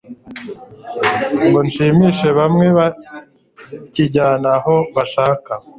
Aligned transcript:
ngo 1.45 1.59
nshimishe 1.67 2.27
bamwe 2.37 2.67
bakijyana 2.77 4.49
aho 4.57 4.75
bashaka 4.95 5.51